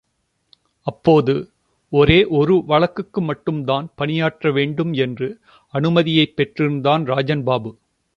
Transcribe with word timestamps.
அப்போது, 0.87 1.33
ஒரே 1.93 2.17
ஒரு 2.31 2.63
வழக்குக்கு 2.65 3.21
மட்டும் 3.21 3.63
தான் 3.63 3.89
பணியாற்ற 3.95 4.51
வேண்டும் 4.51 4.93
என்று 5.05 5.29
அனுமதியைப் 5.73 6.35
பெற்றிருந்தார் 6.37 7.05
ராஜன் 7.05 7.43
பாபு! 7.43 7.73